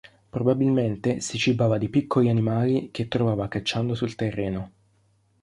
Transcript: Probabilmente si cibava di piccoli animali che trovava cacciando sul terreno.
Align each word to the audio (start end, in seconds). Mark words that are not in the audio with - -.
Probabilmente 0.31 1.19
si 1.19 1.37
cibava 1.37 1.77
di 1.77 1.87
piccoli 1.87 2.27
animali 2.27 2.89
che 2.89 3.07
trovava 3.07 3.47
cacciando 3.47 3.93
sul 3.93 4.15
terreno. 4.15 4.71